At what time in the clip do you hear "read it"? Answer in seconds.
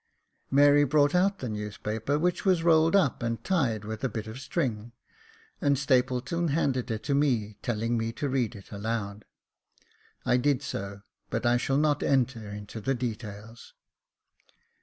8.27-8.71